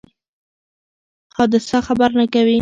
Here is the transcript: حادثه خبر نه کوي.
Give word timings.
حادثه 1.35 1.77
خبر 1.87 2.09
نه 2.19 2.25
کوي. 2.33 2.57